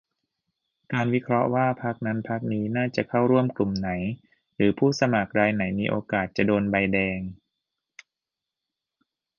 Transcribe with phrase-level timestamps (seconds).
[0.93, 3.89] การวิเคราะห์ว่า พรรคนั้นพรรคนี้น่าจะเข้าร่วมกลุ่มไหน
[4.55, 7.19] หรือผู้สมัครรายไหนมีโอกาสจะโดนใบแดง